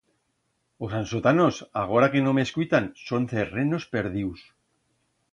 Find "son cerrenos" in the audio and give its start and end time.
3.07-3.83